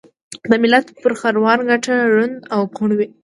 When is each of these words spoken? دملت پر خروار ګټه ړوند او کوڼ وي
دملت 0.49 0.85
پر 1.01 1.13
خروار 1.21 1.59
ګټه 1.69 1.93
ړوند 2.13 2.35
او 2.53 2.61
کوڼ 2.75 2.89
وي 2.97 3.07